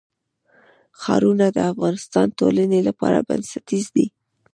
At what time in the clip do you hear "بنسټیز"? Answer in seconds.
3.27-3.85